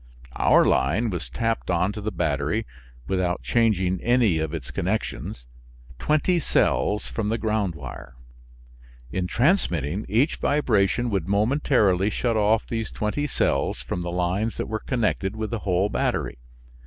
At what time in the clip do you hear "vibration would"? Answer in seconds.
10.37-11.27